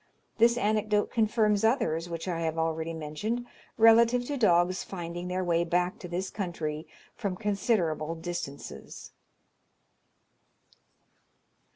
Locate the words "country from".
6.31-7.35